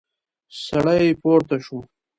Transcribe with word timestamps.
سړی 0.63 1.07
پورته 1.21 1.57
شو. 1.65 1.77